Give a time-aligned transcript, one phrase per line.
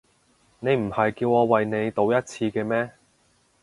[0.61, 2.89] 你唔係叫我為你賭一次嘅咩？